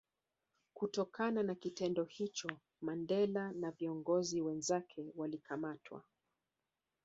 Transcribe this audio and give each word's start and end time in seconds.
Kutokana 0.73 1.43
na 1.43 1.55
kitendo 1.55 2.03
hicho 2.03 2.49
Mandela 2.81 3.51
na 3.51 3.71
viongozi 3.71 4.41
wenzake 4.41 5.11
walikamatwa 5.15 6.03